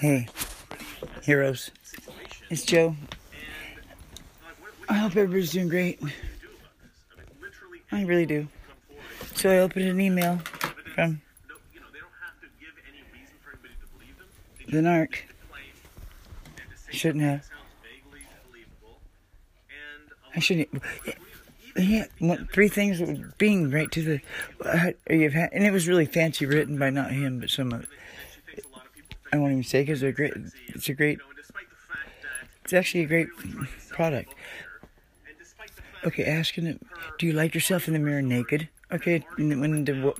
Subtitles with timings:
[0.00, 0.28] Hey,
[1.20, 1.70] heroes.
[2.48, 2.96] It's Joe.
[4.88, 6.00] I hope everybody's doing great.
[7.92, 8.48] I really do.
[9.34, 10.38] So I opened an email
[10.94, 11.20] from
[14.68, 15.16] the narc.
[16.90, 17.46] Shouldn't have.
[20.34, 20.82] I shouldn't.
[21.76, 22.06] Yeah,
[22.54, 23.02] three things
[23.36, 24.20] being right to the.
[24.64, 27.86] Uh, you've had, and it was really fancy written by not him, but some of.
[29.32, 30.34] I won't even say because they're great.
[30.68, 31.18] It's a great.
[32.64, 33.28] It's actually a great
[33.90, 34.34] product.
[36.04, 36.80] Okay, asking it,
[37.18, 38.68] do you like yourself in the mirror naked?
[38.90, 40.14] Okay, when the,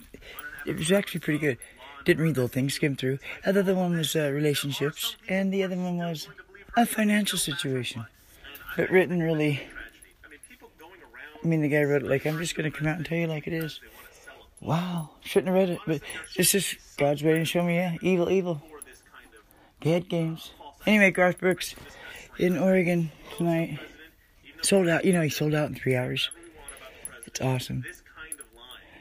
[0.67, 1.59] it was actually pretty good.
[2.05, 3.19] Didn't read the whole thing, skimmed through.
[3.45, 6.29] The other one was uh, relationships, and the other one was
[6.77, 8.07] a financial situation.
[8.77, 9.61] But written really.
[11.43, 13.27] I mean, the guy wrote it like, I'm just to come out and tell you
[13.27, 13.81] like it is.
[14.61, 16.03] Wow, shouldn't have read it, but
[16.37, 18.61] this is God's way to show me, yeah, evil, evil.
[19.83, 20.53] Bad games.
[20.87, 21.75] Anyway, Garth Brooks
[22.39, 23.79] in Oregon tonight.
[24.63, 25.05] Sold out.
[25.05, 26.31] You know, he sold out in three hours.
[27.27, 27.85] It's awesome.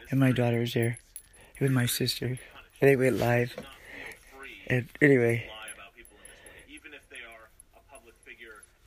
[0.10, 1.00] And my daughter was there
[1.60, 2.40] with my sister.
[2.80, 3.56] They went live.
[4.68, 5.50] And anyway,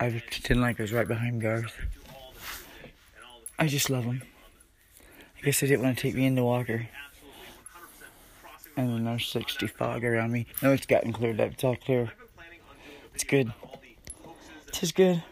[0.01, 1.77] I pretend like I was right behind Garth.
[3.59, 4.23] I just love him.
[5.39, 6.89] I guess they didn't want to take me in the water.
[8.77, 10.47] And then there's 60 fog around me.
[10.63, 11.53] No, it's gotten cleared up.
[11.53, 12.13] It's all clear.
[13.15, 13.53] It's good.
[14.69, 15.23] It's good.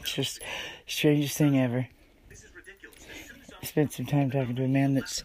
[0.00, 0.40] It's just
[0.86, 1.88] strangest thing ever.
[2.30, 5.24] I spent some time talking to a man that's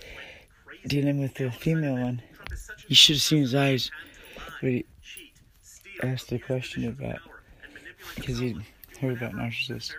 [0.87, 2.21] dealing with the female one.
[2.87, 3.91] You should have seen his eyes
[4.61, 4.85] when he
[6.01, 7.19] asked a question about
[8.15, 8.57] because he
[8.99, 9.93] heard about narcissists.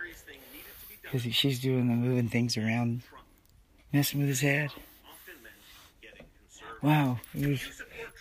[1.01, 3.03] Because she's doing the moving things around,
[3.91, 4.71] messing with his head.
[6.83, 7.17] Wow.
[7.33, 7.45] and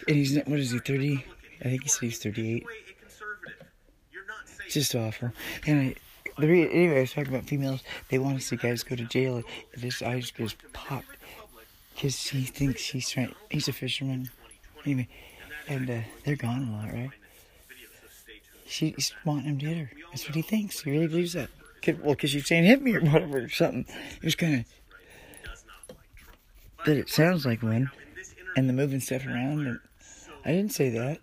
[0.06, 1.24] he's, what is he, 30?
[1.60, 2.64] I think he said he's 38.
[4.64, 5.32] It's just awful.
[5.66, 5.94] And I,
[6.40, 7.82] the re- anyway, I was talking about females.
[8.08, 9.42] They want to see guys go to jail.
[9.74, 11.08] And his eyes just popped
[11.94, 13.14] because he thinks he's.
[13.50, 14.30] He's a fisherman.
[14.86, 15.08] Anyway,
[15.68, 17.10] and uh, they're gone a lot, right?
[18.66, 19.90] She's wanting him to hit her.
[20.10, 20.80] That's what he thinks.
[20.80, 21.50] He really believes that.
[21.86, 23.84] Well, because she's saying hit me or whatever or something.
[24.16, 25.96] It was kind of.
[26.86, 27.90] But it sounds like one.
[28.56, 29.66] And the moving stuff around.
[29.66, 29.80] And
[30.44, 31.18] I didn't say that.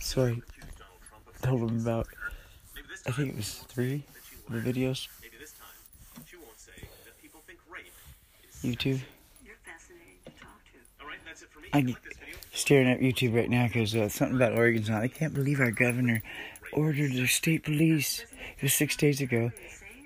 [0.00, 2.08] So I told him about,
[3.06, 4.04] I think it was three
[4.48, 5.06] of the videos.
[8.62, 9.00] YouTube.
[11.72, 11.96] I'm
[12.52, 15.02] staring at YouTube right now because uh, something about Oregon's on.
[15.02, 16.22] I can't believe our governor
[16.72, 18.24] ordered the state police.
[18.56, 19.52] It was six days ago.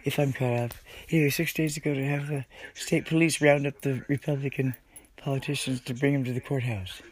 [0.04, 0.74] If I'm caught up.
[1.10, 4.74] Anyway, six days ago to have the state police round up the Republican
[5.16, 7.02] politicians to bring them to the courthouse.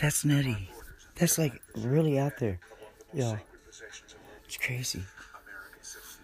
[0.00, 0.70] That's nutty.
[1.16, 2.60] That's like really out there.
[3.12, 3.38] Yeah.
[4.44, 5.02] It's crazy.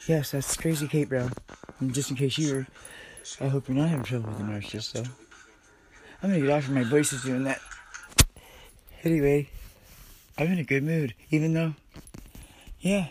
[0.06, 1.32] Yes, that's crazy, Kate Brown.
[1.80, 2.66] And just in case you were,
[3.40, 5.10] I hope you're not having trouble with the narcissist, though.
[6.22, 7.60] I'm gonna get off of my voice is doing that.
[9.02, 9.48] Anyway,
[10.38, 11.74] I'm in a good mood, even though,
[12.80, 13.08] yeah.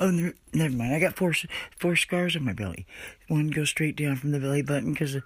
[0.00, 0.94] Oh, never mind.
[0.94, 1.34] I got four
[1.76, 2.86] four scars on my belly.
[3.28, 5.22] One goes straight down from the belly button because of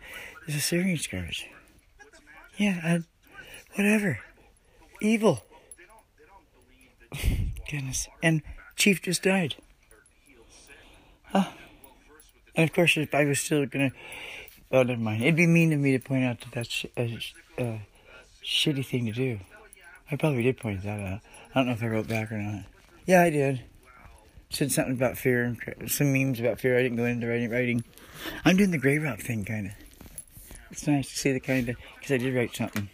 [0.47, 1.44] the cesarean scars.
[2.56, 3.00] Yeah, I,
[3.75, 4.21] whatever.
[5.00, 5.45] Evil.
[7.71, 8.09] Goodness.
[8.22, 8.43] And
[8.77, 9.56] Chief just died.
[11.25, 11.50] Huh.
[12.55, 13.93] And of course, if I was still gonna,
[14.72, 15.22] oh, never mind.
[15.22, 17.19] It'd be mean of me to point out that that's a,
[17.59, 17.81] a
[18.43, 19.41] shitty thing to do.
[20.11, 21.21] I probably did point that out.
[21.55, 22.65] I don't know if I wrote back or not.
[23.06, 23.62] Yeah, I did.
[24.51, 26.79] Said something about fear, some memes about fear.
[26.79, 27.51] I didn't go into writing.
[27.51, 27.84] writing.
[28.45, 29.73] I'm doing the gray rock thing, kind of.
[30.71, 32.89] It's nice to see the kind of, because I did write something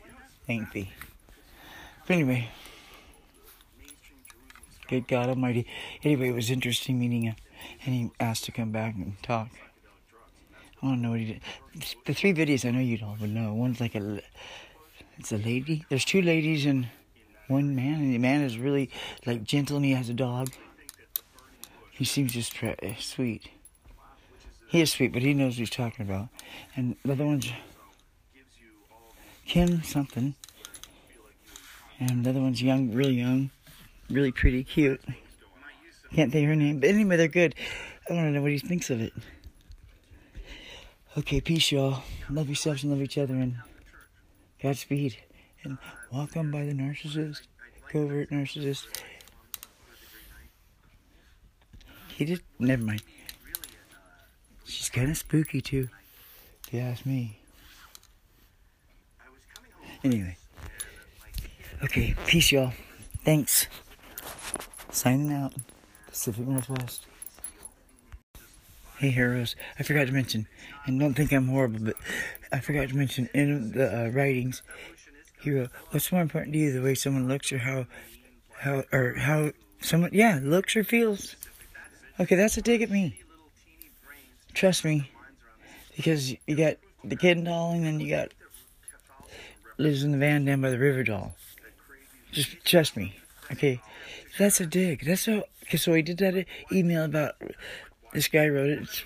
[0.48, 0.92] lengthy.
[2.06, 2.48] But anyway,
[4.88, 5.66] good God Almighty.
[6.02, 7.36] Anyway, it was interesting meeting him,
[7.84, 9.48] and he asked to come back and talk.
[10.82, 11.40] I don't know what he did.
[12.06, 13.54] The three videos I know you all would know.
[13.54, 14.20] One's like a,
[15.19, 15.84] it's a lady.
[15.88, 16.88] There's two ladies and
[17.46, 18.90] one man, and the man is really
[19.25, 20.50] like gentle, and he has a dog.
[22.02, 23.49] He seems just eh, sweet.
[24.66, 26.31] He is sweet, but he knows what he's talking about.
[26.75, 27.49] And the other one's
[29.46, 30.34] Kim something.
[32.00, 33.50] And the other one's young, really young,
[34.10, 35.00] really pretty, cute.
[36.12, 37.54] Can't think her name, but anyway, they're good.
[38.10, 39.12] I want to know what he thinks of it.
[41.16, 42.02] Okay, peace, y'all.
[42.28, 43.58] Love yourselves and love each other, and
[44.60, 45.19] Godspeed.
[45.62, 45.78] And
[46.10, 47.43] welcome by the narcissist,
[47.88, 48.88] covert narcissist.
[52.22, 53.02] He just, never mind.
[54.64, 55.88] She's kind of spooky, too,
[56.64, 57.40] if you ask me.
[60.04, 60.36] Anyway.
[61.82, 62.72] Okay, peace, y'all.
[63.24, 63.66] Thanks.
[64.92, 65.52] Signing out.
[66.06, 67.06] Pacific Northwest.
[68.98, 69.56] Hey, heroes.
[69.80, 70.46] I forgot to mention,
[70.86, 71.96] and don't think I'm horrible, but
[72.52, 74.62] I forgot to mention in the uh, writings,
[75.40, 77.86] hero, what's more important to you, the way someone looks or how,
[78.60, 81.34] how, or how someone, yeah, looks or feels?
[82.20, 83.20] Okay, that's a dig at me.
[84.55, 85.11] Trust me.
[85.97, 88.32] Because you got the kid doll and then you got
[89.79, 91.35] lives in the van down by the river doll.
[92.31, 93.17] Just trust me.
[93.50, 93.81] Okay.
[94.38, 95.05] That's a dig.
[95.05, 95.44] That's so.
[95.64, 97.35] Okay, so he did that email about
[98.12, 99.05] this guy wrote it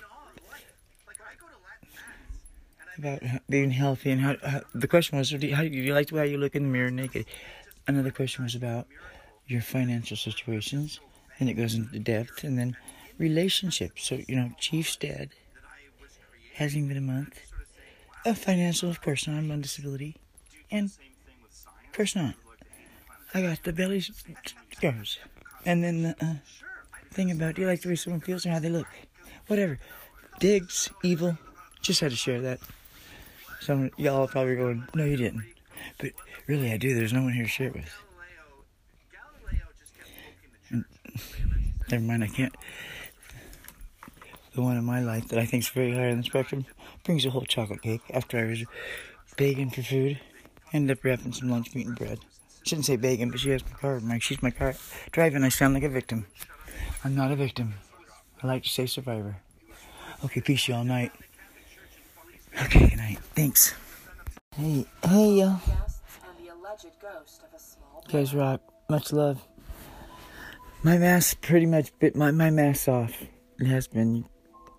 [2.97, 6.29] about being healthy and how, how the question was, how do you like the way
[6.29, 7.25] you look in the mirror naked?
[7.87, 8.87] Another question was about
[9.45, 10.99] your financial situations,
[11.39, 12.75] and it goes into depth, and then
[13.17, 14.07] relationships.
[14.07, 15.29] So you know, Chief's dead.
[16.55, 17.39] Hasn't been a month.
[18.25, 19.27] A financial, not.
[19.27, 20.17] I'm on disability,
[20.71, 22.33] and of course not.
[23.33, 25.19] I got the belly scars,
[25.65, 26.33] and then the uh,
[27.11, 28.87] thing about do you like the way someone feels or how they look?
[29.47, 29.79] Whatever.
[30.39, 31.37] Digs, evil.
[31.81, 32.59] Just had to share that.
[33.61, 35.43] Some y'all are probably going, no, you didn't.
[35.99, 36.11] But
[36.47, 36.93] really, I do.
[36.93, 37.93] There's no one here to share it with.
[40.69, 40.85] And,
[41.91, 42.55] never mind, I can't.
[44.57, 46.65] The one in my life that I think is very high on the spectrum
[47.03, 48.63] brings a whole chocolate cake after I was
[49.35, 50.19] begging for food.
[50.73, 52.17] Ended up wrapping some lunch meat and bread.
[52.63, 53.99] Shouldn't say begging, but she has my car.
[53.99, 54.73] My, she's my car.
[55.11, 56.25] Driving, I sound like a victim.
[57.03, 57.75] I'm not a victim.
[58.41, 59.35] I like to say survivor.
[60.25, 61.11] Okay, peace y'all night.
[62.63, 63.19] Okay, good night.
[63.35, 63.75] Thanks.
[64.55, 65.61] Hey, hey, y'all.
[68.07, 68.61] guys rock.
[68.89, 69.39] Much love.
[70.81, 73.21] My mask pretty much bit my, my mask off.
[73.59, 74.25] It has been.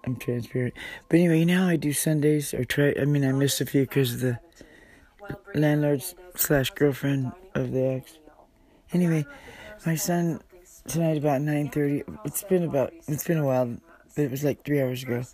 [0.08, 0.72] I'm transparent.
[1.08, 2.94] But anyway, now I do Sundays or try.
[2.99, 4.38] I mean, I missed a few because of the
[5.55, 6.02] landlord
[6.34, 8.19] slash girlfriend of the ex.
[8.94, 9.26] Anyway,
[9.84, 10.40] my son
[10.87, 12.05] tonight about 9:30.
[12.25, 12.94] It's been about.
[13.06, 13.76] It's been a while,
[14.16, 15.25] but it was like three hours ago.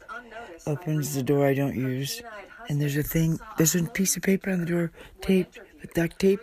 [0.66, 2.20] Opens the door I don't use,
[2.68, 3.38] and there's a thing.
[3.56, 4.90] There's a piece of paper on the door,
[5.20, 6.40] taped with duct tape.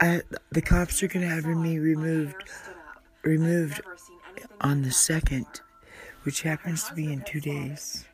[0.00, 2.42] I, the cops are gonna have me removed,
[3.22, 3.82] removed
[4.60, 5.46] on the second,
[6.22, 8.04] which happens to be in two days.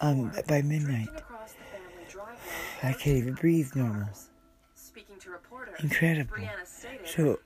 [0.00, 1.08] Um, by midnight.
[2.82, 4.08] I can't even breathe normal.
[5.80, 6.36] Incredible.
[7.04, 7.38] So,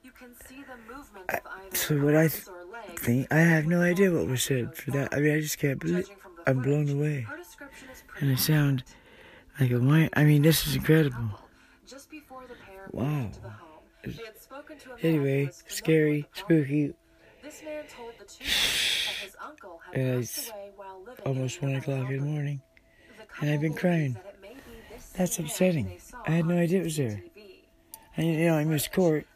[1.29, 1.41] I,
[1.73, 5.15] so what I think, I have no idea what was said for that.
[5.15, 6.09] I mean, I just can't believe.
[6.47, 7.27] I'm blown away,
[8.21, 8.85] and I sound
[9.61, 10.11] like a.
[10.15, 11.41] I mean, this is incredible.
[12.93, 13.31] Wow.
[15.03, 16.95] Anyway, scary, spooky.
[19.95, 20.51] And it's
[21.25, 22.61] almost one o'clock in the morning,
[23.41, 24.17] and I've been crying.
[25.15, 25.99] That's upsetting.
[26.27, 27.23] I had no idea it was there.
[28.17, 29.27] And you know, I missed court,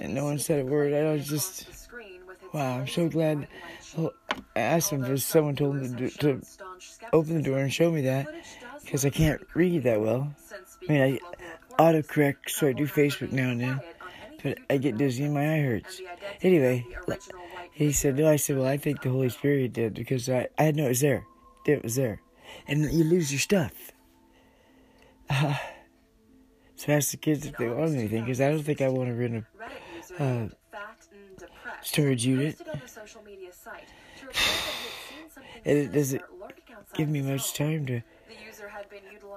[0.00, 0.92] and no one said a word.
[0.92, 1.88] I was just,
[2.52, 3.48] wow, I'm so glad.
[4.54, 6.42] I asked him for someone told them to, to
[7.12, 8.28] open the door and show me that,
[8.82, 10.32] because I can't read that well.
[10.88, 13.80] I mean, I autocorrect, so I do Facebook now and then,
[14.42, 16.00] but I get dizzy and my eye hurts.
[16.42, 16.86] Anyway,
[17.72, 20.70] he said, no, I said, well, I think the Holy Spirit did, because I, I
[20.70, 21.26] no, it was there.
[21.66, 22.20] It was there.
[22.66, 23.92] And you lose your stuff.
[25.28, 25.56] Uh,
[26.76, 29.14] so ask the kids if they want anything, because I don't think I want to
[29.14, 29.44] rent
[30.18, 30.48] a uh,
[31.82, 32.60] storage unit.
[35.64, 36.22] and it doesn't
[36.94, 38.02] give me much time to.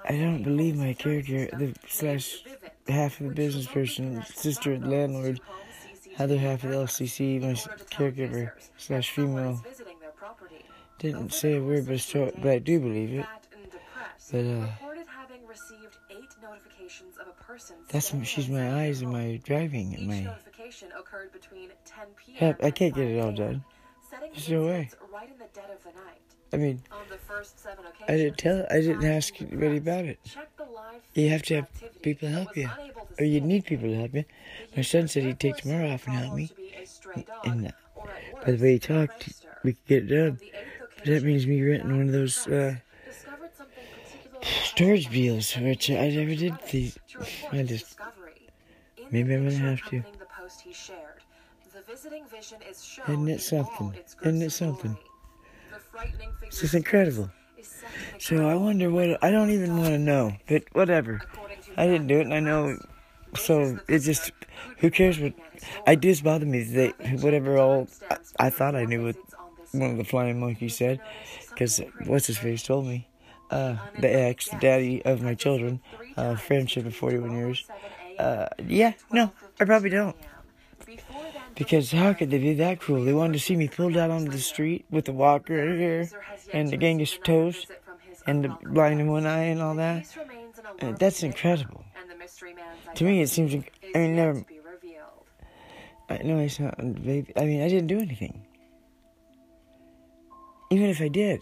[0.05, 2.43] I don't believe my character, the slash
[2.87, 5.39] half of the business person, sister of the landlord,
[6.17, 7.53] other half of the LLC, my
[7.95, 9.63] caregiver slash female,
[10.97, 13.25] didn't say a word, but, but I do believe it.
[14.31, 14.67] But uh.
[17.89, 20.33] That's she's my eyes and my driving and my.
[22.39, 23.63] Yeah, I can't get it all done.
[24.21, 24.89] There's no way.
[26.51, 26.81] I mean,
[28.07, 28.65] I didn't tell.
[28.69, 30.19] I didn't ask anybody about it.
[31.13, 31.67] You have to have
[32.01, 32.69] people help you,
[33.19, 34.25] or you need people to help you.
[34.75, 36.51] My son said he'd take tomorrow off and help me.
[37.43, 37.71] And uh,
[38.45, 40.39] by the way he talked, we could get it done.
[40.97, 42.47] But that means me renting one of those.
[42.47, 42.75] Uh,
[44.63, 46.53] storage deals, which I never did.
[46.71, 46.97] These,
[47.51, 47.97] I just
[49.11, 50.03] maybe I'm gonna have to.
[53.07, 53.93] Isn't it something?
[54.23, 54.97] Isn't it something?
[56.45, 57.29] This is incredible.
[58.19, 61.21] So I wonder what I don't even want to know, but whatever.
[61.77, 62.77] I didn't do it, and I know.
[63.35, 64.31] So it just
[64.77, 65.33] who cares what
[65.85, 69.15] I just bother me that whatever all I, I thought I knew what
[69.71, 70.99] one of the flying monkeys said,
[71.49, 73.07] because what's his face told me
[73.51, 75.81] uh, the ex, the daddy of my children,
[76.17, 77.65] uh, friendship of 41 years.
[78.17, 80.15] Uh, yeah, no, I probably don't.
[81.59, 83.03] Because how could they be that cruel?
[83.03, 86.09] They wanted to see me pulled out onto the street with the walker here
[86.53, 87.67] and the Genghis toes
[88.25, 90.07] and the blind in one eye and all that.
[90.81, 91.83] Uh, that's incredible.
[92.95, 93.53] To me, it seems.
[93.53, 94.45] I mean, never.
[96.09, 96.77] I know it's not.
[96.77, 97.33] Baby.
[97.35, 98.45] I mean, I didn't do anything.
[100.71, 101.41] Even if I did,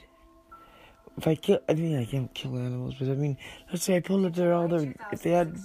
[1.16, 3.38] if I kill, I mean, I can't kill animals, but I mean,
[3.70, 4.96] let's say I pulled up there all the.
[5.12, 5.56] If they had,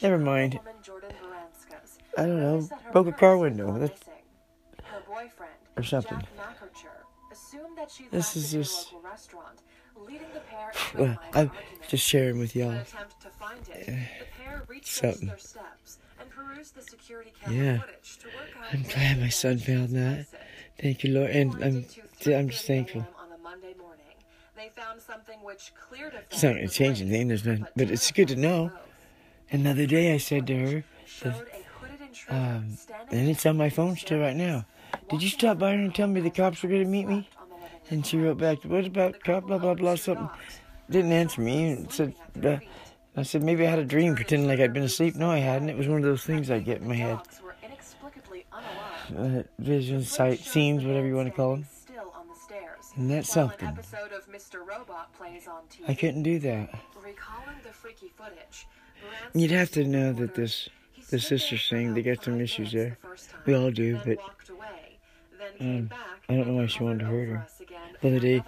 [0.00, 0.60] never mind.
[2.16, 2.68] I don't know.
[2.92, 3.78] Broke a car window.
[3.78, 4.00] That's,
[5.76, 6.22] or something.
[8.10, 8.92] This is just.
[10.96, 11.50] Well, I'm
[11.88, 12.72] just sharing with y'all.
[12.72, 13.92] Uh,
[14.82, 15.30] something.
[17.50, 17.80] Yeah.
[18.72, 20.26] I'm glad my son found that.
[20.80, 21.30] Thank you, Lord.
[21.30, 21.84] And I'm,
[22.26, 23.06] I'm just thankful.
[26.30, 28.70] It's not going to change anything, there's nothing, but it's good to know.
[29.50, 30.84] Another day I said to her,
[32.28, 32.76] um,
[33.10, 34.66] and it's on my phone still right now.
[35.08, 37.28] Did you stop by and tell me the cops were going to meet me?
[37.90, 40.30] And she wrote back, what about cop, blah, blah, blah, something.
[40.88, 42.58] Didn't answer me and said, uh,
[43.16, 45.16] I said, maybe I had a dream pretending like I'd been asleep.
[45.16, 45.68] No, I hadn't.
[45.68, 47.18] It was one of those things I get in my head.
[49.16, 51.66] Uh, vision, sight, scenes, whatever you want to call them.
[52.96, 53.78] And that's something.
[55.88, 56.70] I couldn't do that.
[59.34, 60.68] You'd have to know that this,
[61.14, 62.98] the sister thing, they got some issues there.
[63.46, 64.18] We all do, but
[65.60, 65.90] um,
[66.28, 67.46] I don't know why she wanted to hurt her.
[68.00, 68.42] The other day,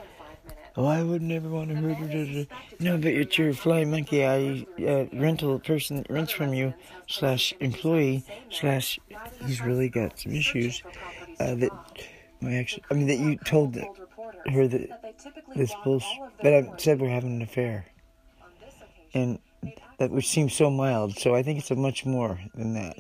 [0.79, 2.47] Oh, I would never want to hurt her.
[2.81, 6.75] No, but it's your fly monkey eye uh, rental person that rents from you,
[7.07, 9.01] slash employee, slash
[9.47, 10.83] he's really got some issues.
[11.41, 11.71] Uh, that
[12.41, 13.87] my ex, I mean, that you told the,
[14.51, 15.17] her that
[15.55, 17.87] this bullshit, that I said we're having an affair.
[19.15, 19.39] And
[19.99, 22.99] that would seem so mild, so I think it's a much more than that.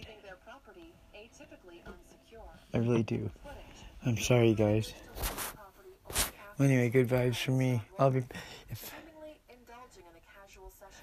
[2.73, 3.31] I really do.
[4.05, 4.93] I'm sorry, guys.
[6.59, 7.83] Well, anyway, good vibes for me.
[7.99, 8.23] I'll be
[8.71, 8.93] if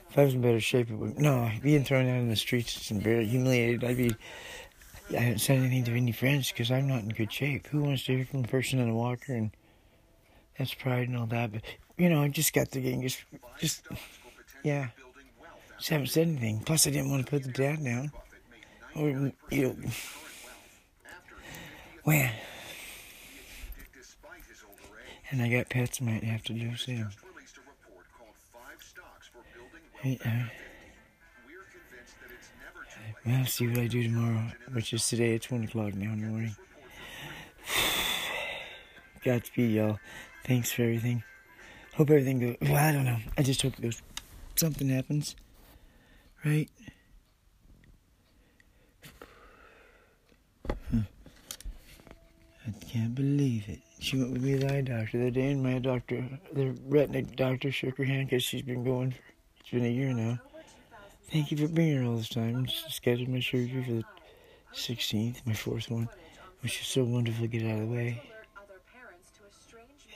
[0.10, 2.92] if I was in better shape, it would no being thrown out in the streets
[2.92, 3.84] and very humiliated.
[3.84, 4.16] I'd be.
[5.10, 7.68] I haven't said anything to any friends because I'm not in good shape.
[7.68, 9.52] Who wants to hear from a person in a walker and
[10.58, 11.52] that's pride and all that?
[11.52, 11.62] But
[11.98, 13.02] you know, I just got the game.
[13.02, 13.24] Just,
[13.60, 13.88] just
[14.64, 14.88] yeah.
[15.78, 16.62] Just haven't said anything.
[16.62, 18.12] Plus, I didn't want to put the dad down.
[18.96, 19.76] Or you know,
[22.06, 22.30] well.
[25.32, 27.10] And I got pets, I might have to do soon.
[30.02, 30.44] Hey, uh,
[33.26, 36.28] well, see what I do tomorrow, which is today at 1 o'clock now in the
[36.28, 36.56] morning.
[39.24, 40.00] Godspeed, y'all.
[40.44, 41.24] Thanks for everything.
[41.96, 42.58] Hope everything goes.
[42.62, 43.18] Well, I don't know.
[43.38, 44.02] I just hope it goes.
[44.56, 45.36] Something happens.
[46.46, 46.70] Right?
[50.68, 50.98] Huh.
[52.68, 53.80] I can't believe it.
[54.00, 57.22] She went with me to the eye doctor the day, and my doctor, the retina
[57.22, 59.22] doctor, shook her hand because she's been going for,
[59.62, 60.40] it's been a year now.
[61.32, 62.68] Thank you for being here all this time.
[62.68, 64.04] Scheduled my surgery for the
[64.76, 66.10] 16th, my fourth one,
[66.62, 68.22] which is so wonderful to get out of the way.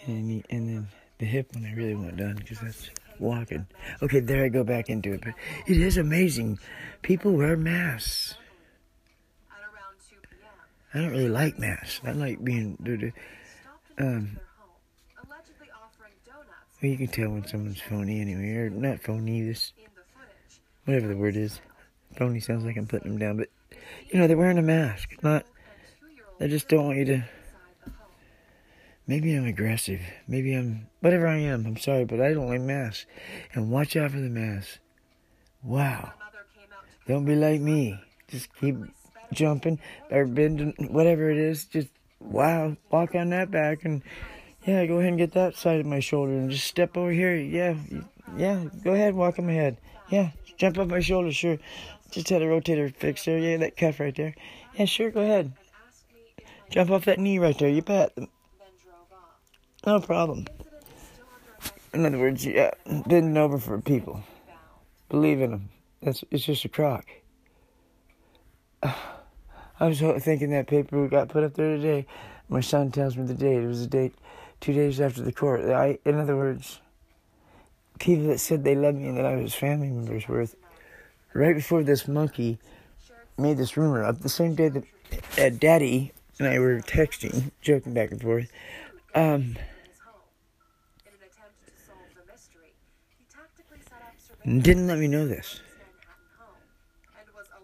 [0.06, 0.88] And, and then
[1.20, 3.68] the hip one I really want done because that's walking.
[4.02, 5.22] Okay, there I go back into it.
[5.24, 5.34] But
[5.66, 6.60] it is amazing.
[7.02, 8.36] People wear masks.
[10.94, 12.02] I don't really like masks.
[12.04, 13.14] I like being.
[14.00, 14.40] Um,
[16.82, 19.74] well, you can tell when someone's phony anyway, or not phony, this,
[20.86, 21.60] whatever the word is.
[22.16, 23.50] Phony sounds like I'm putting them down, but,
[24.12, 25.16] you know, they're wearing a mask.
[25.24, 25.46] Not,
[26.38, 27.26] they just don't want you to,
[29.08, 30.02] maybe I'm aggressive.
[30.28, 33.06] Maybe I'm, whatever I am, I'm sorry, but I don't like masks.
[33.54, 34.80] And watch out for the masks.
[35.64, 36.14] Wow.
[37.08, 38.00] Don't be like me.
[38.28, 38.76] Just keep
[39.34, 39.80] jumping
[40.12, 41.66] or bending, whatever it is.
[41.66, 41.88] Just
[42.20, 44.02] wow, walk on that back and
[44.66, 47.36] yeah, go ahead and get that side of my shoulder and just step over here.
[47.36, 47.76] Yeah,
[48.36, 49.78] yeah, go ahead, walk on my head.
[50.10, 51.58] Yeah, jump up my shoulder, sure.
[52.12, 53.38] Just had a rotator fixed there.
[53.38, 54.36] Yeah, that cuff right there.
[54.76, 55.54] Yeah, sure, go ahead.
[56.70, 57.70] Jump off that knee right there.
[57.70, 58.18] You bet.
[59.88, 60.46] No problem.
[61.94, 64.22] In other words, yeah, bending over for people.
[65.08, 65.70] Believe in them.
[66.02, 67.06] That's it's just a crock.
[68.84, 68.94] I
[69.80, 72.06] was thinking that paper got put up there today.
[72.50, 73.64] My son tells me the date.
[73.64, 74.14] It was the date
[74.60, 75.62] two days after the court.
[75.62, 76.82] I, in other words,
[77.98, 80.48] people that said they loved me and that I was family members were
[81.34, 82.60] right before this monkey
[83.38, 84.20] made this rumor up.
[84.20, 84.84] The same day that
[85.40, 88.52] uh, Daddy and I were texting, joking back and forth.
[89.16, 89.56] Um,
[94.48, 95.60] didn't let me know this.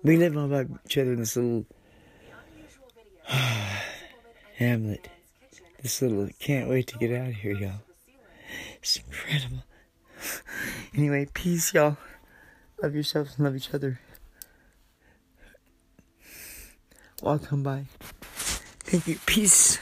[0.03, 1.65] We live all by each other in this little
[4.57, 5.07] hamlet.
[5.81, 7.81] This little, can't wait to get out of here, y'all.
[8.79, 9.63] It's incredible.
[10.93, 11.95] anyway, peace, y'all.
[12.81, 14.01] Love yourselves and love each other.
[17.21, 17.85] Welcome by.
[18.81, 19.19] Thank you.
[19.25, 19.79] Peace.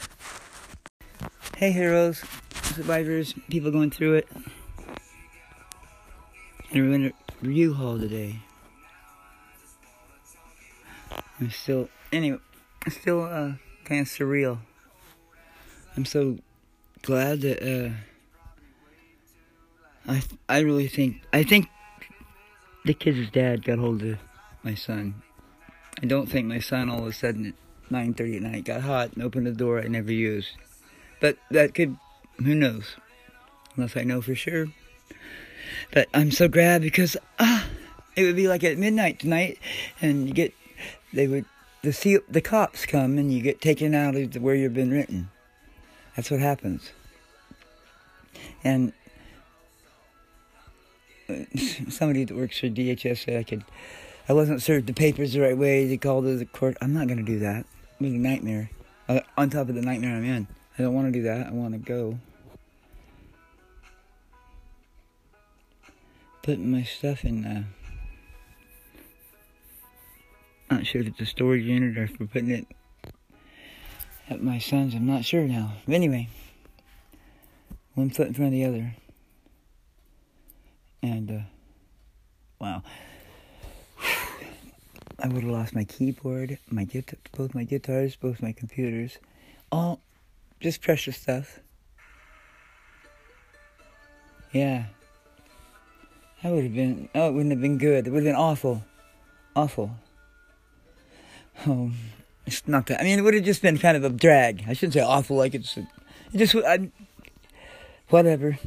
[1.56, 2.22] Hey, heroes,
[2.62, 4.28] survivors, people going through it.
[6.74, 7.12] We're in a
[7.42, 8.40] review hall today.
[11.38, 12.38] I'm still, anyway,
[12.86, 13.52] I'm still uh,
[13.84, 14.56] kind of surreal.
[15.98, 16.38] I'm so
[17.02, 17.90] glad that uh,
[20.08, 21.68] I I really think I think
[22.86, 24.18] the kid's dad got hold of
[24.62, 25.20] my son.
[26.02, 29.12] I don't think my son all of a sudden at 9:30 at night got hot
[29.12, 30.52] and opened the door I never used.
[31.20, 31.98] But that could,
[32.38, 32.96] who knows?
[33.76, 34.68] Unless I know for sure.
[35.90, 37.66] But I'm so glad because ah,
[38.16, 39.58] it would be like at midnight tonight,
[40.00, 40.54] and you get
[41.12, 41.44] they would
[41.82, 45.30] the see the cops come and you get taken out of where you've been written.
[46.16, 46.92] That's what happens.
[48.62, 48.92] And
[51.88, 53.64] somebody that works for DHS said I could,
[54.28, 55.86] I wasn't served the papers the right way.
[55.86, 56.76] They called the court.
[56.80, 57.66] I'm not going to do that.
[58.00, 58.70] It was a nightmare.
[59.08, 60.46] Uh, on top of the nightmare I'm in.
[60.78, 61.48] I don't want to do that.
[61.48, 62.18] I want to go.
[66.42, 67.44] Put my stuff in.
[67.44, 67.64] Uh,
[70.70, 72.66] not sure if it's a storage unit or if we're putting it
[74.28, 74.94] at my son's.
[74.94, 75.74] I'm not sure now.
[75.86, 76.28] But anyway,
[77.94, 78.94] one foot in front of the other.
[81.02, 81.40] And, uh,
[82.58, 82.82] wow.
[85.18, 86.88] I would have lost my keyboard, my
[87.36, 89.18] both my guitars, both my computers.
[89.70, 90.00] All
[90.60, 91.60] just precious stuff.
[94.52, 94.86] Yeah.
[96.42, 98.06] That would have been, oh, it wouldn't have been good.
[98.06, 98.82] It would have been awful.
[99.54, 99.92] Awful.
[101.66, 101.92] Oh,
[102.46, 103.00] it's not that.
[103.00, 104.64] I mean, it would have just been kind of a drag.
[104.66, 105.76] I shouldn't say awful, like it's.
[105.76, 105.86] It
[106.34, 106.56] just.
[106.56, 106.90] I,
[108.08, 108.58] whatever.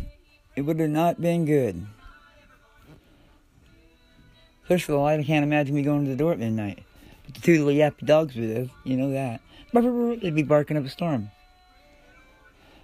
[0.56, 1.86] It would have not been good.
[4.68, 6.84] First of all, I can't imagine me going to the door at midnight.
[7.26, 9.42] But the two little yappy dogs would have, you know that.
[10.22, 11.30] They'd be barking up a storm.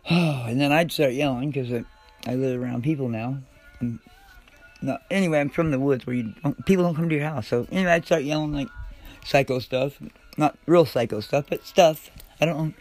[0.09, 1.85] Oh, and then I'd start yelling because I,
[2.29, 3.37] I live around people now.
[4.81, 7.47] No, anyway, I'm from the woods where you don't, people don't come to your house.
[7.47, 8.67] So anyway, I'd start yelling like
[9.23, 9.93] psycho stuff.
[10.37, 12.09] Not real psycho stuff, but stuff.
[12.39, 12.73] I don't own,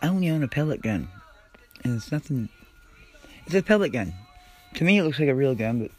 [0.00, 1.08] I only own a pellet gun.
[1.84, 2.48] And it's nothing,
[3.44, 4.14] it's a pellet gun.
[4.74, 5.90] To me, it looks like a real gun, but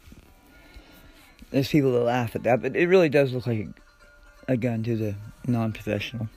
[1.50, 2.60] there's people that laugh at that.
[2.60, 3.68] But it really does look like
[4.48, 5.14] a, a gun to the
[5.46, 6.28] non professional.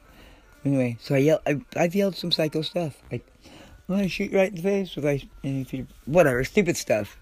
[0.64, 2.96] anyway, so I yell, I, I've yelled some psycho stuff.
[3.10, 3.26] Like,
[3.88, 7.18] I'm gonna shoot you right in the face if I, if you, whatever, stupid stuff.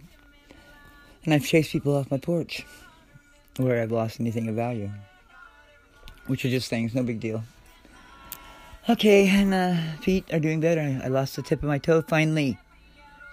[1.24, 2.66] And I've chased people off my porch
[3.56, 4.90] where I've lost anything of value
[6.26, 7.42] which are just things, no big deal.
[8.88, 11.00] Okay, and uh, feet are doing better.
[11.02, 12.58] I lost the tip of my toe finally.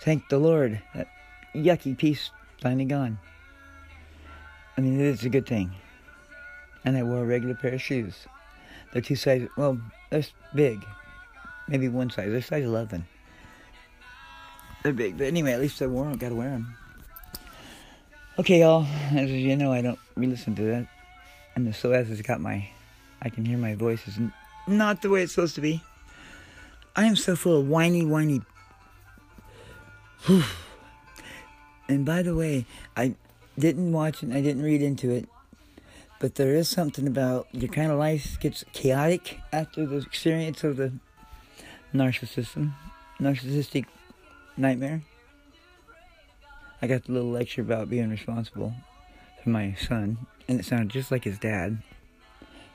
[0.02, 0.82] Thank the Lord.
[0.96, 1.08] That
[1.54, 3.20] yucky piece finally gone.
[4.78, 5.72] I mean, it's a good thing.
[6.86, 8.26] And I wore a regular pair of shoes.
[8.92, 10.24] They're two sizes, well, they're
[10.56, 10.84] big.
[11.68, 12.32] Maybe one size.
[12.32, 13.06] They're size 11.
[14.84, 16.18] They're big, but anyway, at least I wore them.
[16.18, 16.76] Gotta wear them.
[18.40, 18.88] Okay, y'all.
[19.14, 20.88] As you know, I don't re-listen to that.
[21.56, 22.66] And the SOS has got my
[23.22, 24.18] I can hear my voice is
[24.68, 25.84] not the way it's supposed to be.
[26.96, 28.42] I am so full of whiny, whiny.
[31.88, 32.66] and by the way,
[32.96, 33.16] I
[33.60, 35.28] didn't watch it, I didn't read into it,
[36.20, 40.78] but there is something about your kind of life gets chaotic after the experience of
[40.78, 40.94] the
[41.94, 42.72] narcissism,
[43.20, 43.86] narcissistic
[44.58, 45.02] nightmare.
[46.82, 48.74] I got the little lecture about being responsible
[49.44, 51.82] for my son, and it sounded just like his dad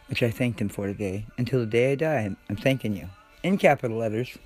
[0.09, 1.27] which I thanked him for today.
[1.38, 3.09] Until the day I die, I'm thanking you.
[3.42, 4.37] In capital letters.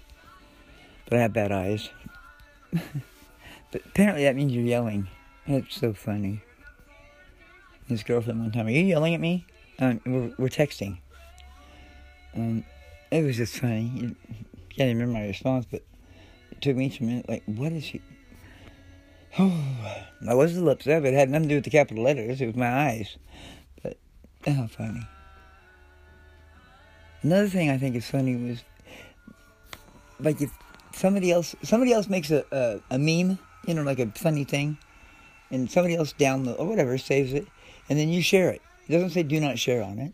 [1.09, 1.91] But I have bad eyes.
[2.73, 5.09] but apparently that means you're yelling.
[5.47, 6.43] It's so funny.
[7.89, 9.45] His girlfriend one time, are you yelling at me?
[9.79, 10.99] Um, we're, we're texting.
[12.35, 12.65] Um,
[13.11, 13.91] it was just funny.
[13.95, 14.17] You
[14.69, 15.83] can't remember my response, but
[16.53, 17.29] it took me a minute.
[17.29, 17.93] Like, what is
[19.37, 19.43] she?
[19.43, 22.41] Oh, I wasn't upset, but it It had nothing to do with the capital letters.
[22.41, 23.17] It was my eyes.
[23.83, 23.97] But,
[24.47, 25.07] oh, funny.
[27.23, 28.63] Another thing I think is funny was
[30.19, 30.51] like if
[30.93, 34.79] somebody else somebody else makes a, a, a meme, you know, like a funny thing,
[35.51, 37.47] and somebody else download or whatever saves it,
[37.89, 38.63] and then you share it.
[38.89, 40.13] It doesn't say do not share on it.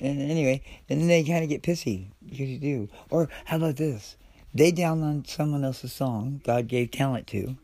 [0.00, 2.88] And anyway, and then they kind of get pissy because you do.
[3.10, 4.16] Or how about this?
[4.54, 7.56] They download someone else's song God gave talent to,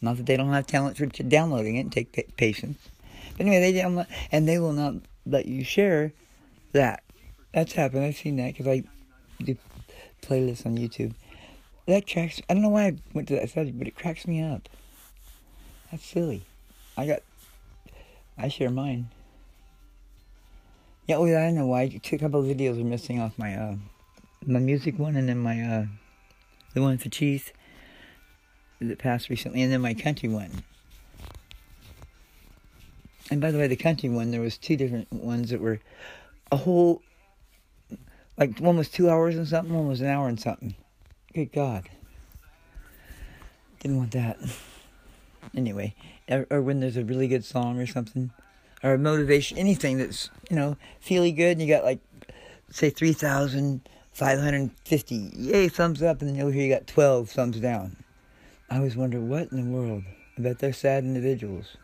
[0.00, 2.78] Not that they don't have talent for downloading it and take patience.
[3.32, 6.12] But anyway, they download, and they will not let you share
[6.72, 7.02] that.
[7.52, 8.04] That's happened.
[8.04, 8.82] I've seen that because I
[9.42, 9.56] do
[10.22, 11.14] playlists on YouTube.
[11.86, 12.40] That cracks.
[12.48, 14.68] I don't know why I went to that subject, but it cracks me up.
[15.90, 16.42] That's silly.
[16.96, 17.20] I got.
[18.36, 19.08] I share mine.
[21.06, 21.82] Yeah, oh don't know why.
[21.82, 23.76] A couple of videos are missing off my uh,
[24.44, 25.86] my music one, and then my uh,
[26.74, 27.52] the one for Chief
[28.80, 30.50] that passed recently, and then my country one.
[33.30, 35.80] And by the way, the country one, there was two different ones that were
[36.52, 37.02] a whole,
[38.38, 40.76] like one was two hours and something, one was an hour and something.
[41.34, 41.88] Good God.
[43.80, 44.38] Didn't want that.
[45.54, 45.94] Anyway,
[46.28, 48.32] or, when there's a really good song or something,
[48.82, 52.00] or a motivation, anything that's, you know, feely good, and you got like,
[52.70, 57.96] say, 3,550, yay, thumbs up, and then over here you got 12 thumbs down.
[58.70, 60.04] I always wonder, what in the world?
[60.38, 61.76] Bet they're sad individuals.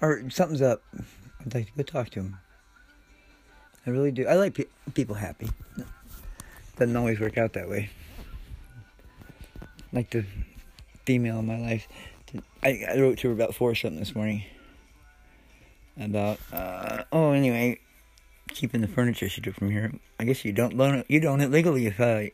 [0.00, 0.82] Or something's up.
[1.40, 2.38] I'd like to go talk to them.
[3.86, 4.26] I really do.
[4.26, 5.48] I like pe- people happy.
[6.78, 7.90] Doesn't always work out that way.
[9.92, 10.24] Like the
[11.04, 11.86] female in my life.
[12.62, 14.44] I, I wrote to her about four something this morning.
[15.98, 17.78] About uh, oh anyway,
[18.48, 19.92] keeping the furniture she took from here.
[20.18, 21.06] I guess you don't loan it.
[21.08, 22.24] You don't it legally if uh,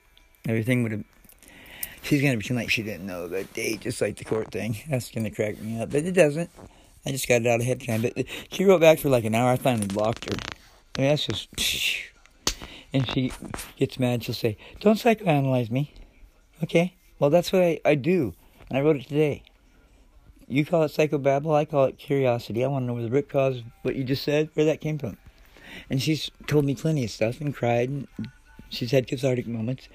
[0.46, 1.04] everything would have.
[2.02, 4.76] She's gonna pretend like she didn't know the date, just like the court thing.
[4.88, 6.50] That's gonna crack me up, but it doesn't.
[7.04, 8.02] I just got it out ahead of time.
[8.02, 9.50] But she wrote back for like an hour.
[9.50, 10.36] I finally blocked her.
[10.96, 11.48] I mean, that's just.
[12.92, 13.32] And she
[13.76, 14.24] gets mad.
[14.24, 15.92] She'll say, "Don't psychoanalyze me."
[16.62, 16.94] Okay.
[17.18, 18.34] Well, that's what I, I do.
[18.68, 19.42] And I wrote it today.
[20.48, 21.54] You call it psychobabble.
[21.54, 22.64] I call it curiosity.
[22.64, 24.80] I want to know where the root cause, of what you just said, where that
[24.80, 25.16] came from.
[25.90, 27.88] And she's told me plenty of stuff and cried.
[27.88, 28.08] And
[28.68, 29.88] she's had cathartic moments.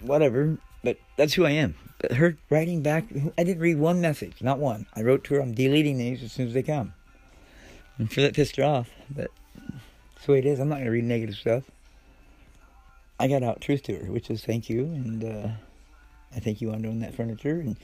[0.00, 0.58] Whatever.
[0.86, 1.74] But that's who I am.
[1.98, 4.86] But her writing back, I didn't read one message, not one.
[4.94, 6.94] I wrote to her, I'm deleting these as soon as they come.
[7.98, 9.32] I'm sure that pissed her off, but
[10.14, 10.60] that's the way it is.
[10.60, 11.64] I'm not going to read negative stuff.
[13.18, 15.48] I got out truth to her, which is thank you, and uh,
[16.36, 17.76] I think you to own that furniture, and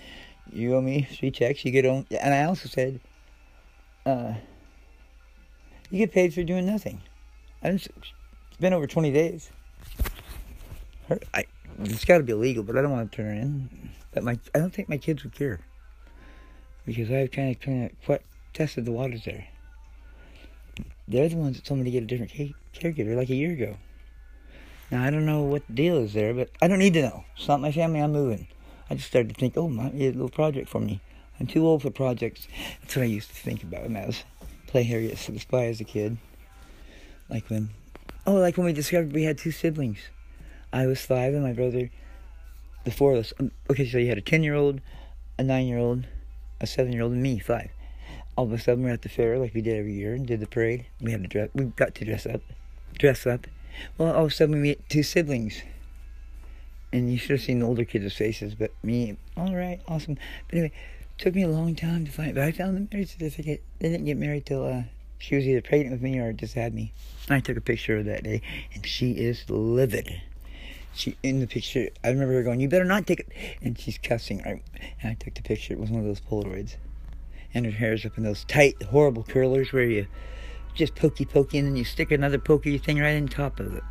[0.53, 1.65] you owe me three checks.
[1.65, 3.01] You get on, and I also said,
[4.07, 4.35] uh,
[5.91, 7.03] you get paid for doing nothing.
[7.65, 7.89] it's
[8.61, 9.51] been over 20 days.
[11.09, 11.47] Her, I,
[11.85, 13.91] it's got to be illegal, but I don't want to turn in.
[14.13, 15.61] But my, I don't think my kids would care
[16.85, 18.19] because I've kind of kind of
[18.53, 19.47] tested the waters there.
[21.09, 22.33] They're the ones that told me to get a different
[22.75, 23.77] caregiver like a year ago.
[24.91, 27.25] Now I don't know what the deal is there, but I don't need to know.
[27.37, 28.01] It's not my family.
[28.01, 28.47] I'm moving.
[28.91, 31.01] I just started to think, oh, might be a little project for me.
[31.41, 32.47] I'm too old for projects.
[32.81, 34.25] That's what I used to think about when I was
[34.67, 36.19] playing Harriet the Spy as a kid.
[37.29, 37.71] Like when,
[38.27, 39.99] oh, like when we discovered we had two siblings.
[40.73, 41.91] I was five and my brother,
[42.85, 43.33] the four of us.
[43.39, 44.81] Um, okay, so you had a 10 year old,
[45.39, 46.07] a 9 year old,
[46.61, 47.71] a 7 year old, and me, five.
[48.37, 50.41] All of a sudden, we're at the fair like we did every year and did
[50.41, 50.87] the parade.
[51.01, 52.41] We had to dress, we got to dress up.
[52.99, 53.47] Dress up.
[53.99, 55.63] Well, all of a sudden, we meet two siblings.
[56.93, 60.17] And you should have seen the older kids' faces, but me, all right, awesome.
[60.49, 60.73] But anyway,
[61.19, 63.63] took me a long time to find, but I found the marriage certificate.
[63.79, 64.83] They didn't get married till uh,
[65.19, 66.93] she was either pregnant with me or just had me.
[67.31, 68.43] I took a picture of that day,
[68.75, 70.21] and she is livid
[70.95, 71.89] she in the picture.
[72.05, 73.29] I remember her going, "You better not take it,"
[73.63, 74.43] and she's cussing.
[74.45, 74.63] Right,
[75.03, 75.75] and I took the picture.
[75.75, 76.77] It was one of those Polaroids,
[77.55, 80.07] and her hair's up in those tight, horrible curlers where you
[80.75, 83.83] just pokey pokey, and then you stick another pokey thing right on top of it.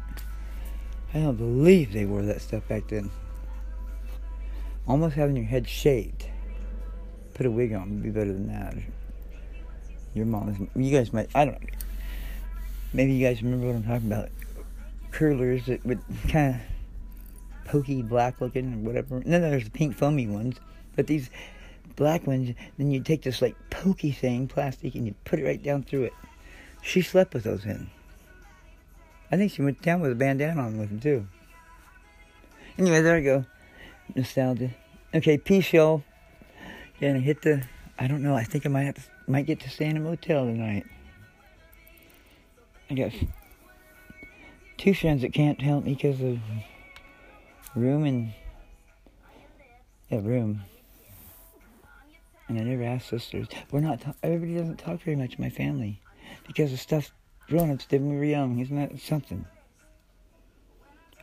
[1.13, 3.11] I don't believe they wore that stuff back then.
[4.87, 6.25] Almost having your head shaved.
[7.33, 8.75] Put a wig on would be better than that.
[10.13, 10.57] Your mom is.
[10.75, 11.29] You guys might.
[11.35, 11.67] I don't know.
[12.93, 14.29] Maybe you guys remember what I'm talking about.
[15.11, 16.61] Curlers that would kind of
[17.65, 19.17] pokey black looking or whatever.
[19.17, 20.57] And then there's the pink foamy ones.
[20.95, 21.29] But these
[21.95, 25.61] black ones, then you take this like pokey thing, plastic, and you put it right
[25.61, 26.13] down through it.
[26.81, 27.89] She slept with those in.
[29.31, 31.27] I think she went down with a bandana on with them too.
[32.77, 33.45] Anyway, there I go.
[34.15, 34.71] Nostalgia.
[35.13, 36.03] Okay, peace, y'all.
[36.99, 37.63] Gonna hit the.
[37.97, 38.35] I don't know.
[38.35, 40.85] I think I might have to, might get to stay in a motel tonight.
[42.89, 43.11] I got
[44.77, 46.39] two friends that can't help me because of
[47.75, 48.33] room and
[50.09, 50.61] yeah, room.
[52.47, 53.47] And I never asked sisters.
[53.71, 54.01] We're not.
[54.21, 56.01] everybody doesn't talk very much in my family
[56.45, 57.13] because the stuff
[57.47, 58.59] grown-ups did when we were young.
[58.59, 59.45] Isn't that something?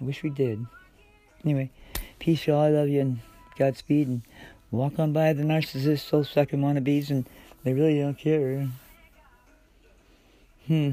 [0.00, 0.64] I wish we did.
[1.44, 1.70] Anyway,
[2.18, 2.60] peace, y'all.
[2.60, 3.20] I love you and
[3.58, 4.08] Godspeed.
[4.08, 4.22] And
[4.70, 7.28] walk on by the narcissists, soul sucking wannabes, and
[7.64, 8.68] they really don't care.
[10.66, 10.92] Hmm.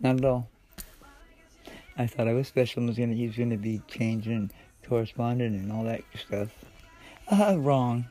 [0.00, 0.50] Not at all.
[1.98, 4.52] I thought I was special and was gonna he was gonna be changing and
[4.86, 6.48] corresponding and all that stuff.
[7.30, 8.06] Uh, wrong.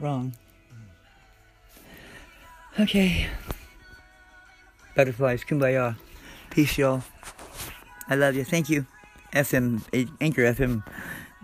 [0.00, 0.32] wrong.
[2.80, 3.26] Okay.
[4.94, 5.96] Butterflies, kumbaya.
[6.50, 7.02] Peace, y'all.
[8.08, 8.44] I love you.
[8.44, 8.86] Thank you.
[9.32, 9.82] FM,
[10.20, 10.82] Anchor FM,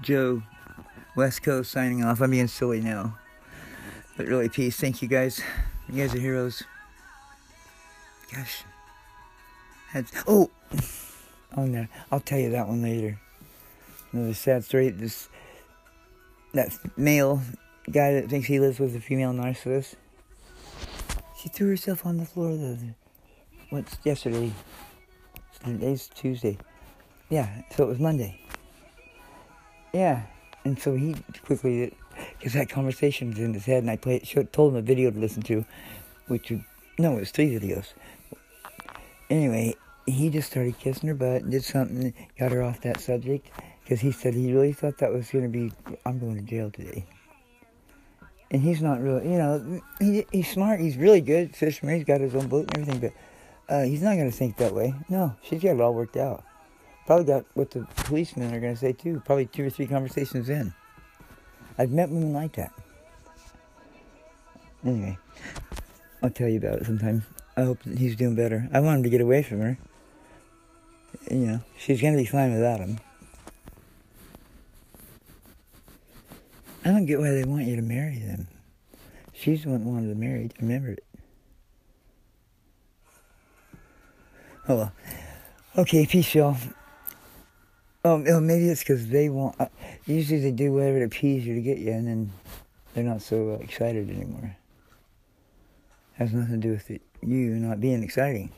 [0.01, 0.43] Joe,
[1.15, 2.21] West Coast signing off.
[2.21, 3.19] I'm being silly now.
[4.17, 4.77] But really, peace.
[4.77, 5.41] Thank you guys.
[5.89, 6.63] You guys are heroes.
[8.33, 8.65] Gosh.
[10.27, 10.51] Oh!
[11.57, 13.17] Oh no, I'll tell you that one later.
[14.11, 14.91] Another sad story.
[14.91, 15.29] This
[16.53, 17.41] that male
[17.89, 19.95] guy that thinks he lives with a female narcissist.
[21.41, 22.77] She threw herself on the floor the
[23.71, 24.51] what's yesterday.
[25.65, 26.59] Today's Tuesday.
[27.29, 28.41] Yeah, so it was Monday.
[29.93, 30.23] Yeah,
[30.65, 31.95] and so he quickly
[32.37, 35.13] because that conversation was in his head, and I played, showed, told him a video
[35.13, 35.65] to listen to,
[36.27, 36.53] which
[36.99, 37.93] no, it was three videos.
[39.31, 39.75] Anyway,
[40.07, 43.51] he just started kissing her butt and did something, got her off that subject,
[43.83, 45.73] because he said he really thought that was going to be,
[46.05, 47.07] I'm going to jail today.
[48.51, 52.21] And he's not really, you know, he, he's smart, he's really good fisherman, he's got
[52.21, 54.95] his own boat and everything, but uh, he's not going to think that way.
[55.09, 56.45] No, she's got it all worked out.
[57.07, 60.49] Probably got what the policemen are going to say too, probably two or three conversations
[60.49, 60.73] in.
[61.77, 62.73] I've met women like that.
[64.85, 65.19] Anyway,
[66.23, 67.25] I'll tell you about it sometime.
[67.57, 68.69] I hope that he's doing better.
[68.73, 69.79] I want him to get away from her.
[71.31, 72.99] You know, she's going to be fine without him.
[76.85, 78.47] I don't get why they want you to marry them.
[79.33, 80.51] She's the one who wanted to marry.
[80.61, 81.05] Remember it.
[84.69, 84.93] Oh well.
[85.77, 86.57] Okay, peace, y'all.
[88.05, 89.57] Um, oh, maybe it's because they want.
[89.59, 89.67] Uh,
[90.07, 92.33] usually they do whatever to appease you to get you, and then
[92.93, 94.57] they're not so uh, excited anymore.
[96.15, 98.53] Has nothing to do with it, you not being exciting.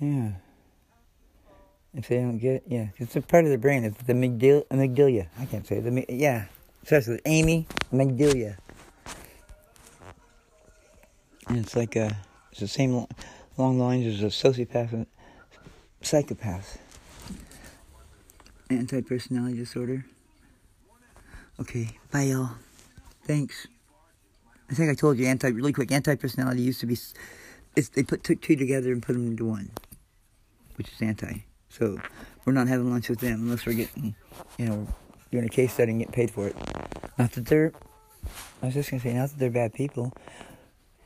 [0.00, 0.32] Yeah.
[1.96, 3.82] If they don't get, yeah, it's a part of the brain.
[3.82, 4.66] It's the amygdala.
[4.66, 5.28] amygdala.
[5.38, 5.80] I can't say it.
[5.80, 6.44] The yeah.
[6.82, 8.58] especially Amy amygdala.
[11.48, 12.14] And it's like a,
[12.50, 13.06] it's the same
[13.56, 15.06] long lines as a sociopath and
[16.02, 16.78] psychopath.
[18.68, 20.04] Anti-personality disorder.
[21.58, 22.50] Okay, bye y'all.
[23.24, 23.68] Thanks.
[24.68, 25.90] I think I told you anti really quick.
[25.90, 26.98] Anti-personality used to be,
[27.74, 29.70] it's, they put took two together and put them into one,
[30.76, 31.45] which is anti.
[31.78, 31.98] So
[32.44, 34.14] we're not having lunch with them unless we're getting,
[34.58, 34.88] you know,
[35.30, 36.56] doing a case study and getting paid for it.
[37.18, 37.72] Not that they're,
[38.62, 40.12] I was just gonna say, not that they're bad people.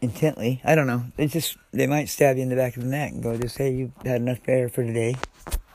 [0.01, 1.05] Intently, I don't know.
[1.17, 3.55] They just they might stab you in the back of the neck and go, just
[3.55, 5.17] say you've had enough air for today.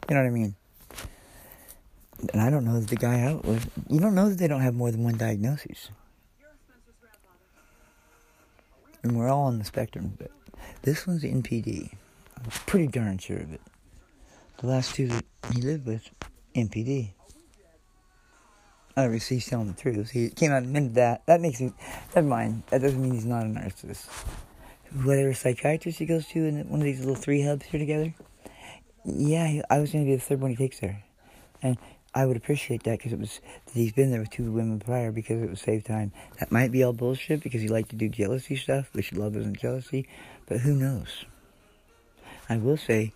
[0.10, 0.55] You know what I mean?
[2.31, 3.67] And I don't know that the guy out was.
[3.88, 5.89] You don't know that they don't have more than one diagnosis.
[9.03, 10.31] And we're all on the spectrum, but
[10.81, 11.91] this one's NPD.
[12.38, 13.62] I'm pretty darn sure of it.
[14.59, 16.09] The last two that he lived with,
[16.55, 17.11] NPD.
[18.97, 20.11] Obviously, he's telling the truth.
[20.11, 21.25] He came out and admitted that.
[21.25, 21.73] That makes him.
[22.15, 22.63] Never mind.
[22.69, 24.07] That doesn't mean he's not a narcissist.
[25.03, 28.13] Whatever psychiatrist he goes to in one of these little three hubs here together.
[29.03, 31.03] Yeah, I was going to be the third one he takes there.
[31.61, 31.77] And
[32.13, 33.41] I would appreciate that because it was
[33.73, 36.13] he's been there with two women prior because it would save time.
[36.39, 39.59] That might be all bullshit because he liked to do jealousy stuff, which love isn't
[39.59, 40.07] jealousy,
[40.45, 41.25] but who knows?
[42.47, 43.11] I will say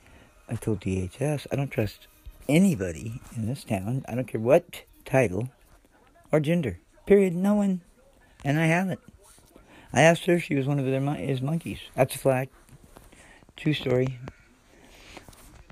[0.50, 2.08] I told DHS I don't trust
[2.48, 4.04] anybody in this town.
[4.08, 5.50] I don't care what title
[6.32, 6.80] or gender.
[7.06, 7.36] Period.
[7.36, 7.82] No one.
[8.44, 9.00] And I haven't.
[9.94, 11.80] I asked her if she was one of their his monkeys.
[11.96, 12.50] That's a flag.
[13.58, 14.20] True story.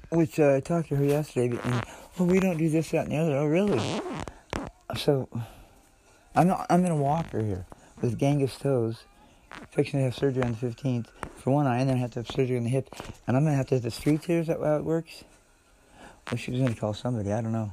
[0.09, 1.83] Which uh, I talked to her yesterday, and
[2.17, 3.37] well, we don't do this, that, and the other.
[3.37, 4.01] Oh, really?
[4.95, 5.27] So,
[6.35, 7.65] I'm I'm in a walker here
[8.01, 9.03] with Genghis toes,
[9.71, 12.19] fixing to have surgery on the 15th for one eye, and then I have to
[12.19, 12.89] have surgery on the hip.
[13.27, 14.39] And I'm going to have to have the street here.
[14.39, 15.23] Is that how it works?
[16.29, 17.31] Well, she was going to call somebody.
[17.31, 17.71] I don't know.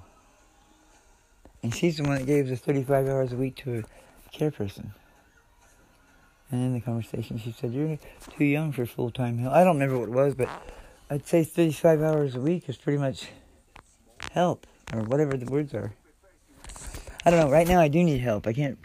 [1.63, 4.93] And she's the one that gave us 35 hours a week to a care person.
[6.51, 7.99] And in the conversation, she said, You're
[8.37, 9.55] too young for full time help.
[9.55, 10.49] I don't remember what it was, but
[11.11, 13.29] I'd say 35 hours a week is pretty much
[14.33, 15.95] help, or whatever the words are.
[17.25, 17.51] I don't know.
[17.51, 18.47] Right now, I do need help.
[18.47, 18.79] I can't.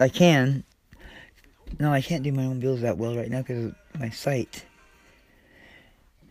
[0.00, 0.64] I can,
[1.78, 4.64] no, I can't do my own bills that well right now because my sight.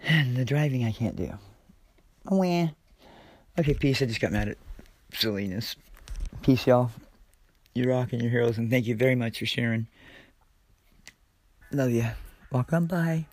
[0.03, 1.31] And the driving I can't do.
[2.29, 2.69] Oh.
[3.57, 4.01] Okay, peace.
[4.01, 4.57] I just got mad at
[5.13, 5.75] silliness.
[6.41, 6.91] Peace, y'all.
[7.73, 9.87] You're rocking your heroes, and thank you very much for sharing.
[11.71, 12.05] Love you.
[12.51, 12.87] Welcome.
[12.87, 13.25] Bye.